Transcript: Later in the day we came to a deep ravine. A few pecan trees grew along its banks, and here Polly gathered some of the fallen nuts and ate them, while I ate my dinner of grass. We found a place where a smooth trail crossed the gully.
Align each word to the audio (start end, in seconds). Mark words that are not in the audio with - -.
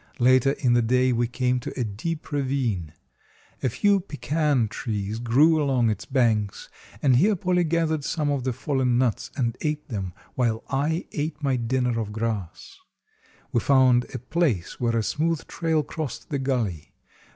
Later 0.17 0.53
in 0.57 0.73
the 0.73 0.81
day 0.81 1.11
we 1.11 1.27
came 1.27 1.59
to 1.59 1.79
a 1.79 1.83
deep 1.83 2.31
ravine. 2.31 2.93
A 3.61 3.69
few 3.69 3.99
pecan 3.99 4.67
trees 4.67 5.19
grew 5.19 5.61
along 5.61 5.91
its 5.91 6.05
banks, 6.05 6.69
and 7.03 7.17
here 7.17 7.35
Polly 7.35 7.63
gathered 7.63 8.03
some 8.03 8.31
of 8.31 8.43
the 8.43 8.51
fallen 8.51 8.97
nuts 8.97 9.29
and 9.37 9.55
ate 9.61 9.89
them, 9.89 10.15
while 10.33 10.63
I 10.71 11.05
ate 11.11 11.43
my 11.43 11.55
dinner 11.55 11.99
of 11.99 12.11
grass. 12.11 12.79
We 13.51 13.59
found 13.59 14.07
a 14.11 14.17
place 14.17 14.79
where 14.79 14.97
a 14.97 15.03
smooth 15.03 15.45
trail 15.45 15.83
crossed 15.83 16.31
the 16.31 16.39
gully. 16.39 16.95